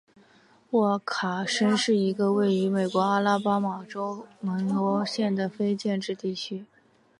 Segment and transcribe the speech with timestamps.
[0.71, 6.65] 沃卡申是一个位于美国阿拉巴马州门罗县的非建制地区。